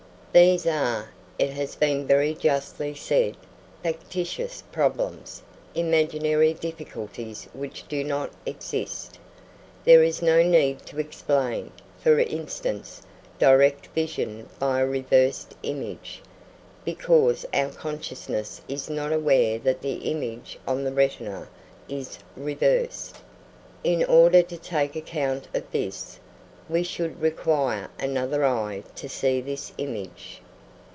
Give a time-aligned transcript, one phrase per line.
[0.33, 3.35] These are, it has been very justly said,
[3.83, 5.41] factitious problems,
[5.75, 9.19] imaginary difficulties which do not exist.
[9.83, 13.01] There is no need to explain, for instance,
[13.39, 16.21] direct vision by a reversed image,
[16.85, 21.49] because our consciousness is not aware that the image on the retina
[21.89, 23.17] is reversed.
[23.83, 26.19] In order to take account of this,
[26.69, 30.39] we should require another eye to see this image.